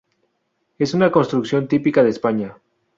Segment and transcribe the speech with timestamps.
[0.79, 2.55] Es una construcción típica de España.